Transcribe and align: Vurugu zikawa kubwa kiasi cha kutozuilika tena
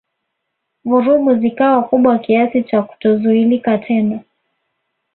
Vurugu 0.87 1.35
zikawa 1.35 1.83
kubwa 1.83 2.19
kiasi 2.19 2.63
cha 2.63 2.81
kutozuilika 2.81 3.77
tena 3.77 4.19